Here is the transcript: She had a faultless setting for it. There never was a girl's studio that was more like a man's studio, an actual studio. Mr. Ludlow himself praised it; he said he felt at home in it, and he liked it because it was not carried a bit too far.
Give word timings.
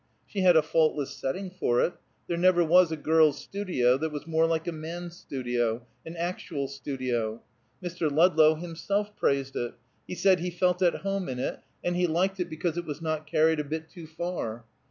She 0.25 0.39
had 0.41 0.57
a 0.57 0.63
faultless 0.63 1.11
setting 1.11 1.51
for 1.51 1.79
it. 1.81 1.93
There 2.25 2.35
never 2.35 2.63
was 2.63 2.91
a 2.91 2.97
girl's 2.97 3.37
studio 3.39 3.99
that 3.99 4.11
was 4.11 4.25
more 4.25 4.47
like 4.47 4.65
a 4.65 4.71
man's 4.71 5.15
studio, 5.15 5.85
an 6.07 6.15
actual 6.17 6.67
studio. 6.67 7.43
Mr. 7.83 8.09
Ludlow 8.11 8.55
himself 8.55 9.15
praised 9.15 9.55
it; 9.55 9.75
he 10.07 10.15
said 10.15 10.39
he 10.39 10.49
felt 10.49 10.81
at 10.81 11.01
home 11.05 11.29
in 11.29 11.37
it, 11.37 11.59
and 11.83 11.95
he 11.95 12.07
liked 12.07 12.39
it 12.39 12.49
because 12.49 12.77
it 12.79 12.85
was 12.85 12.99
not 12.99 13.27
carried 13.27 13.59
a 13.59 13.63
bit 13.63 13.89
too 13.89 14.07
far. 14.07 14.65